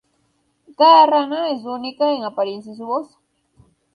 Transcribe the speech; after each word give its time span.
Cada 0.75 1.05
rana 1.05 1.51
es 1.51 1.63
única 1.63 2.11
en 2.11 2.23
apariencia 2.23 2.73
y 2.73 2.79
voz. 2.81 3.19